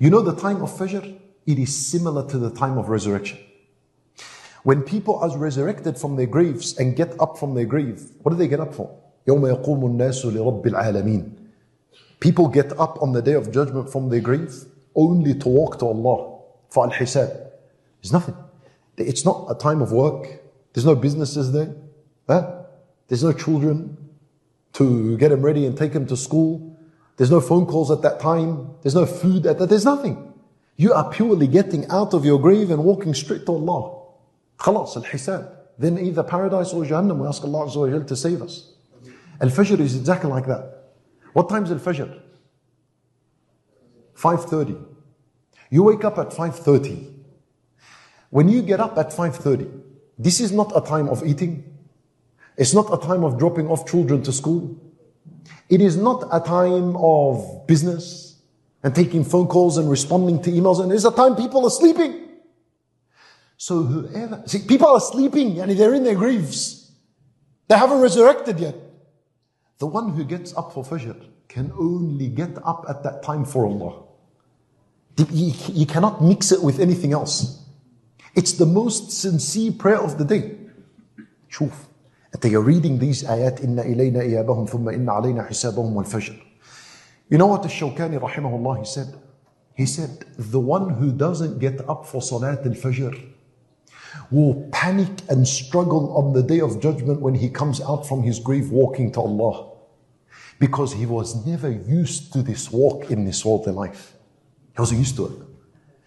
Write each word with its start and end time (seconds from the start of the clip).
You 0.00 0.10
know 0.10 0.20
the 0.22 0.36
time 0.36 0.62
of 0.62 0.70
Fajr? 0.70 1.18
It 1.44 1.58
is 1.58 1.76
similar 1.76 2.28
to 2.28 2.38
the 2.38 2.50
time 2.50 2.78
of 2.78 2.88
resurrection. 2.88 3.38
When 4.62 4.82
people 4.82 5.18
are 5.18 5.36
resurrected 5.36 5.98
from 5.98 6.14
their 6.14 6.26
graves 6.26 6.78
and 6.78 6.94
get 6.94 7.20
up 7.20 7.36
from 7.36 7.54
their 7.54 7.64
grave, 7.64 8.08
what 8.22 8.30
do 8.30 8.36
they 8.36 8.46
get 8.46 8.60
up 8.60 8.74
for? 8.74 8.88
يوم 9.26 9.46
يقوم 9.46 9.86
الناس 9.86 10.26
لرب 10.26 10.66
العالمين. 10.66 11.32
People 12.20 12.46
get 12.46 12.78
up 12.78 13.02
on 13.02 13.12
the 13.12 13.20
day 13.20 13.32
of 13.32 13.50
judgment 13.50 13.90
from 13.90 14.08
their 14.08 14.20
grave 14.20 14.66
only 14.94 15.34
to 15.34 15.48
walk 15.48 15.80
to 15.80 15.86
Allah 15.86 16.42
for 16.70 16.84
al-hisab. 16.84 17.50
There's 18.00 18.12
nothing. 18.12 18.36
It's 18.96 19.24
not 19.24 19.46
a 19.50 19.56
time 19.56 19.82
of 19.82 19.90
work. 19.90 20.28
There's 20.74 20.86
no 20.86 20.94
businesses 20.94 21.50
there. 21.50 21.74
Huh? 22.28 22.62
There's 23.08 23.24
no 23.24 23.32
children 23.32 23.96
to 24.74 25.16
get 25.18 25.30
them 25.30 25.42
ready 25.42 25.66
and 25.66 25.76
take 25.76 25.92
them 25.92 26.06
to 26.06 26.16
school. 26.16 26.76
There's 27.18 27.32
no 27.32 27.40
phone 27.40 27.66
calls 27.66 27.90
at 27.90 28.00
that 28.02 28.20
time. 28.20 28.70
There's 28.82 28.94
no 28.94 29.04
food 29.04 29.44
at 29.44 29.58
that. 29.58 29.68
There's 29.68 29.84
nothing. 29.84 30.32
You 30.76 30.92
are 30.92 31.10
purely 31.10 31.48
getting 31.48 31.84
out 31.90 32.14
of 32.14 32.24
your 32.24 32.40
grave 32.40 32.70
and 32.70 32.84
walking 32.84 33.12
straight 33.12 33.44
to 33.46 33.52
Allah. 33.52 34.06
Khalas, 34.56 34.96
al-hisab. 34.96 35.52
Then 35.76 35.98
either 35.98 36.22
paradise 36.22 36.72
or 36.72 36.84
Jahannam. 36.84 37.18
We 37.18 37.26
ask 37.26 37.42
Allah 37.44 38.04
to 38.04 38.16
save 38.16 38.40
us. 38.40 38.72
Al-Fajr 39.40 39.80
is 39.80 39.96
exactly 39.96 40.30
like 40.30 40.46
that. 40.46 40.92
What 41.32 41.48
time 41.48 41.64
is 41.64 41.72
Al-Fajr? 41.72 42.20
5.30. 44.14 44.84
You 45.70 45.82
wake 45.82 46.04
up 46.04 46.18
at 46.18 46.30
5.30. 46.30 47.14
When 48.30 48.48
you 48.48 48.62
get 48.62 48.78
up 48.78 48.96
at 48.96 49.10
5.30, 49.10 49.82
this 50.18 50.40
is 50.40 50.52
not 50.52 50.72
a 50.76 50.80
time 50.80 51.08
of 51.08 51.26
eating. 51.26 51.64
It's 52.56 52.74
not 52.74 52.92
a 52.92 53.04
time 53.04 53.24
of 53.24 53.38
dropping 53.38 53.68
off 53.68 53.88
children 53.88 54.22
to 54.22 54.32
school. 54.32 54.76
It 55.68 55.80
is 55.80 55.96
not 55.96 56.28
a 56.32 56.40
time 56.40 56.96
of 56.96 57.66
business 57.66 58.40
and 58.82 58.94
taking 58.94 59.24
phone 59.24 59.46
calls 59.46 59.76
and 59.76 59.90
responding 59.90 60.42
to 60.42 60.50
emails. 60.50 60.82
And 60.82 60.92
it's 60.92 61.04
a 61.04 61.10
time 61.10 61.36
people 61.36 61.66
are 61.66 61.70
sleeping. 61.70 62.28
So 63.56 63.82
whoever, 63.82 64.42
see, 64.46 64.60
people 64.60 64.88
are 64.88 65.00
sleeping 65.00 65.60
and 65.60 65.70
they're 65.72 65.94
in 65.94 66.04
their 66.04 66.14
graves. 66.14 66.92
They 67.66 67.76
haven't 67.76 68.00
resurrected 68.00 68.60
yet. 68.60 68.76
The 69.78 69.86
one 69.86 70.10
who 70.10 70.24
gets 70.24 70.56
up 70.56 70.72
for 70.72 70.84
Fajr 70.84 71.16
can 71.48 71.72
only 71.78 72.28
get 72.28 72.56
up 72.64 72.86
at 72.88 73.02
that 73.02 73.22
time 73.22 73.44
for 73.44 73.66
Allah. 73.66 74.04
You, 75.30 75.86
cannot 75.86 76.22
mix 76.22 76.52
it 76.52 76.62
with 76.62 76.78
anything 76.78 77.12
else. 77.12 77.64
It's 78.36 78.52
the 78.52 78.66
most 78.66 79.10
sincere 79.10 79.72
prayer 79.72 80.00
of 80.00 80.16
the 80.16 80.24
day. 80.24 80.56
شوف 82.33 82.35
أنت 82.35 82.45
you're 82.45 82.61
reading 82.61 82.99
these 82.99 83.23
ayat 83.23 83.63
إن 83.63 83.79
إلينا 83.79 84.21
إيابهم 84.21 84.65
ثم 84.65 84.89
إن 84.89 85.09
علينا 85.09 85.43
حسابهم 85.43 85.95
والفجر. 85.95 86.35
You 87.29 87.37
know 87.37 87.47
what 87.47 87.63
the 87.63 87.69
Shawkani 87.69 88.19
rahimahullah 88.19 88.79
he 88.79 88.85
said? 88.85 89.15
He 89.75 89.85
said, 89.85 90.25
the 90.37 90.59
one 90.59 90.89
who 90.91 91.11
doesn't 91.11 91.57
get 91.59 91.87
up 91.89 92.05
for 92.05 92.21
Salat 92.21 92.65
al-Fajr 92.65 93.29
will 94.29 94.69
panic 94.71 95.09
and 95.29 95.47
struggle 95.47 96.15
on 96.15 96.33
the 96.33 96.43
day 96.43 96.59
of 96.59 96.79
judgment 96.79 97.21
when 97.21 97.33
he 97.33 97.49
comes 97.49 97.81
out 97.81 98.07
from 98.07 98.21
his 98.21 98.39
grave 98.39 98.69
walking 98.69 99.11
to 99.13 99.21
Allah. 99.21 99.71
Because 100.59 100.93
he 100.93 101.07
was 101.07 101.45
never 101.47 101.71
used 101.71 102.31
to 102.33 102.43
this 102.43 102.71
walk 102.71 103.09
in 103.09 103.25
this 103.25 103.43
worldly 103.43 103.73
life. 103.73 104.13
He 104.75 104.79
wasn't 104.79 104.99
used 104.99 105.15
to 105.15 105.25
it. 105.25 105.31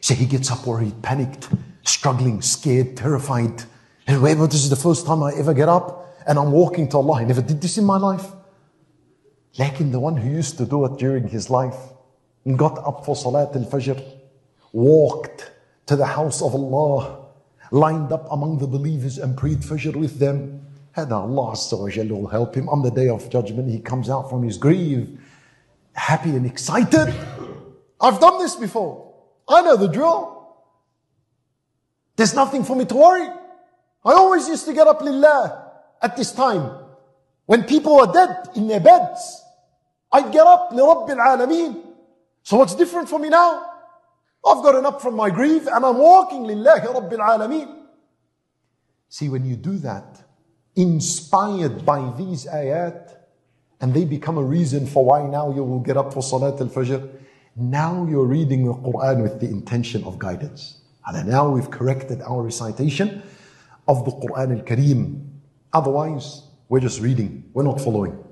So 0.00 0.14
he 0.14 0.26
gets 0.26 0.50
up 0.50 0.66
worried, 0.66 1.00
panicked, 1.00 1.48
struggling, 1.84 2.42
scared, 2.42 2.96
terrified. 2.96 3.62
And 4.08 4.20
wait, 4.20 4.36
but 4.38 4.50
this 4.50 4.64
is 4.64 4.70
the 4.70 4.76
first 4.76 5.06
time 5.06 5.22
I 5.22 5.32
ever 5.34 5.54
get 5.54 5.68
up 5.68 6.05
and 6.27 6.37
I'm 6.37 6.51
walking 6.51 6.89
to 6.89 6.97
Allah. 6.97 7.21
I 7.21 7.23
never 7.23 7.41
did 7.41 7.61
this 7.61 7.77
in 7.77 7.85
my 7.85 7.97
life. 7.97 8.25
In 9.79 9.91
the 9.91 9.99
one 9.99 10.17
who 10.17 10.29
used 10.29 10.57
to 10.59 10.65
do 10.65 10.85
it 10.85 10.99
during 10.99 11.27
his 11.27 11.49
life 11.49 11.77
and 12.45 12.59
got 12.59 12.77
up 12.77 13.05
for 13.05 13.15
Salat 13.15 13.55
al-Fajr, 13.55 13.99
walked 14.71 15.51
to 15.87 15.95
the 15.95 16.05
house 16.05 16.43
of 16.43 16.53
Allah, 16.53 17.25
lined 17.71 18.11
up 18.11 18.27
among 18.29 18.59
the 18.59 18.67
believers 18.67 19.17
and 19.17 19.35
prayed 19.35 19.61
Fajr 19.61 19.95
with 19.95 20.19
them. 20.19 20.63
And 20.95 21.11
Allah 21.11 21.55
will 21.95 22.27
help 22.27 22.55
him 22.55 22.69
on 22.69 22.83
the 22.83 22.91
day 22.91 23.07
of 23.07 23.29
judgment. 23.29 23.69
He 23.69 23.79
comes 23.79 24.09
out 24.09 24.29
from 24.29 24.43
his 24.43 24.57
grave, 24.57 25.19
happy 25.93 26.31
and 26.31 26.45
excited. 26.45 27.15
I've 27.99 28.19
done 28.19 28.37
this 28.39 28.55
before. 28.55 29.13
I 29.47 29.61
know 29.61 29.77
the 29.77 29.87
drill. 29.87 30.55
There's 32.15 32.35
nothing 32.35 32.63
for 32.63 32.75
me 32.75 32.85
to 32.85 32.95
worry. 32.95 33.27
I 34.05 34.11
always 34.11 34.47
used 34.47 34.65
to 34.65 34.73
get 34.73 34.87
up 34.87 35.01
lillah 35.01 35.66
at 36.00 36.16
this 36.16 36.32
time. 36.32 36.78
When 37.46 37.64
people 37.64 37.96
were 37.96 38.12
dead 38.12 38.48
in 38.54 38.68
their 38.68 38.80
beds, 38.80 39.42
I'd 40.12 40.32
get 40.32 40.46
up 40.46 40.70
لرب 40.72 41.10
العالمين. 41.10 41.82
So 42.42 42.56
what's 42.56 42.74
different 42.74 43.08
for 43.08 43.18
me 43.18 43.28
now? 43.28 43.70
I've 44.44 44.62
gotten 44.62 44.84
up 44.84 45.00
from 45.00 45.14
my 45.14 45.30
grave 45.30 45.66
and 45.66 45.84
I'm 45.84 45.98
walking 45.98 46.42
لله 46.44 46.94
رب 46.94 47.12
العالمين. 47.12 47.68
See, 49.08 49.28
when 49.28 49.44
you 49.44 49.56
do 49.56 49.78
that, 49.78 50.22
inspired 50.74 51.84
by 51.84 52.12
these 52.16 52.46
ayat, 52.46 53.14
and 53.80 53.92
they 53.92 54.04
become 54.04 54.38
a 54.38 54.42
reason 54.42 54.86
for 54.86 55.04
why 55.04 55.26
now 55.26 55.52
you 55.52 55.64
will 55.64 55.80
get 55.80 55.96
up 55.96 56.14
for 56.14 56.22
Salat 56.22 56.60
al-Fajr, 56.60 57.10
now 57.56 58.06
you're 58.08 58.26
reading 58.26 58.64
the 58.64 58.72
Quran 58.72 59.22
with 59.22 59.40
the 59.40 59.48
intention 59.48 60.04
of 60.04 60.18
guidance. 60.18 60.78
And 61.06 61.28
now 61.28 61.50
we've 61.50 61.70
corrected 61.70 62.22
our 62.22 62.42
recitation 62.42 63.22
of 63.88 64.04
the 64.04 64.12
Quran 64.12 64.60
al-Kareem. 64.60 65.28
Otherwise, 65.73 66.43
we're 66.69 66.79
just 66.79 67.01
reading, 67.01 67.49
we're 67.53 67.63
not 67.63 67.79
following. 67.81 68.23